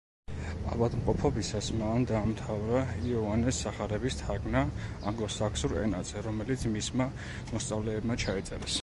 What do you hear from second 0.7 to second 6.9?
ავადმყოფობისას მან დაამთავრა იოანეს სახარების თარგმნა ანგლოსაქსონურ ენაზე, რომელიც